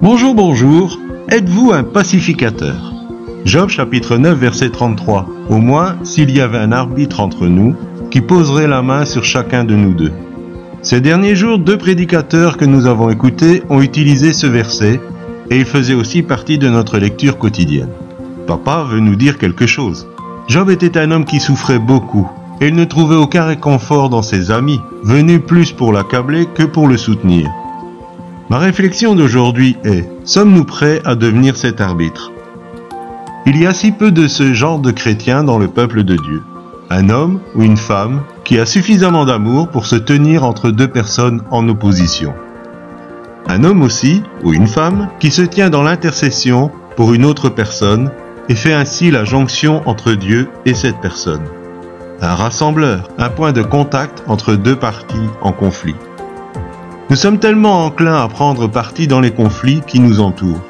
[0.00, 0.98] Bonjour, bonjour.
[1.28, 2.92] Êtes-vous un pacificateur?
[3.44, 5.26] Job chapitre 9 verset 33.
[5.48, 7.74] Au moins, s'il y avait un arbitre entre nous,
[8.10, 10.12] qui poserait la main sur chacun de nous deux.
[10.82, 15.00] Ces derniers jours, deux prédicateurs que nous avons écoutés ont utilisé ce verset
[15.50, 17.90] et il faisait aussi partie de notre lecture quotidienne.
[18.46, 20.06] Papa veut nous dire quelque chose.
[20.46, 22.28] Job était un homme qui souffrait beaucoup
[22.60, 26.96] il ne trouvait aucun réconfort dans ses amis, venus plus pour l'accabler que pour le
[26.96, 27.50] soutenir.
[28.50, 32.30] Ma réflexion d'aujourd'hui est, sommes-nous prêts à devenir cet arbitre?
[33.46, 36.42] Il y a si peu de ce genre de chrétiens dans le peuple de Dieu.
[36.90, 41.42] Un homme ou une femme qui a suffisamment d'amour pour se tenir entre deux personnes
[41.50, 42.34] en opposition.
[43.46, 48.10] Un homme aussi, ou une femme, qui se tient dans l'intercession pour une autre personne
[48.48, 51.42] et fait ainsi la jonction entre Dieu et cette personne.
[52.20, 55.96] Un rassembleur, un point de contact entre deux parties en conflit.
[57.10, 60.62] Nous sommes tellement enclins à prendre parti dans les conflits qui nous entourent.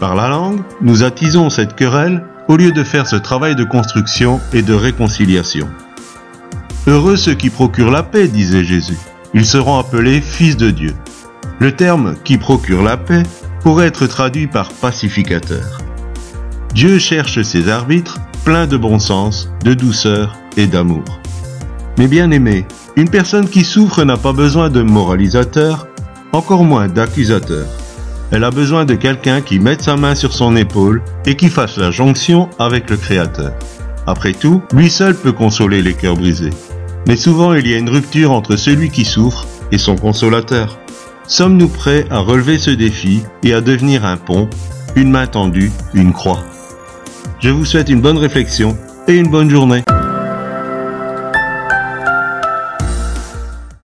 [0.00, 4.40] Par la langue, nous attisons cette querelle au lieu de faire ce travail de construction
[4.52, 5.68] et de réconciliation.
[6.86, 8.98] Heureux ceux qui procurent la paix, disait Jésus.
[9.34, 10.94] Ils seront appelés fils de Dieu.
[11.58, 13.22] Le terme qui procure la paix
[13.60, 15.78] pourrait être traduit par pacificateur.
[16.74, 21.04] Dieu cherche ses arbitres pleins de bon sens, de douceur et d'amour.
[21.98, 25.86] Mais bien aimé, une personne qui souffre n'a pas besoin de moralisateur,
[26.32, 27.66] encore moins d'accusateur.
[28.30, 31.76] Elle a besoin de quelqu'un qui mette sa main sur son épaule et qui fasse
[31.76, 33.52] la jonction avec le Créateur.
[34.06, 36.50] Après tout, lui seul peut consoler les cœurs brisés.
[37.06, 40.78] Mais souvent il y a une rupture entre celui qui souffre et son consolateur.
[41.26, 44.48] Sommes-nous prêts à relever ce défi et à devenir un pont,
[44.96, 46.42] une main tendue, une croix?
[47.38, 48.76] Je vous souhaite une bonne réflexion
[49.08, 49.82] et une bonne journée.